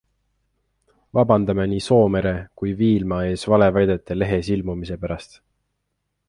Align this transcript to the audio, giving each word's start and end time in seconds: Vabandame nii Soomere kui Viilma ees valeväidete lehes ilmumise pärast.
Vabandame 1.17 1.67
nii 1.73 1.83
Soomere 1.87 2.31
kui 2.61 2.73
Viilma 2.79 3.21
ees 3.35 3.45
valeväidete 3.55 4.19
lehes 4.23 4.51
ilmumise 4.57 4.99
pärast. 5.05 5.39